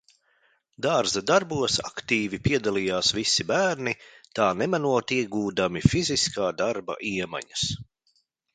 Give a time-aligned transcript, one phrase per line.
[0.85, 3.95] Dārza darbos aktīvi piedalījās visi bērni,
[4.41, 7.71] tā nemanot iegūdami fiziskā darba iemaņas.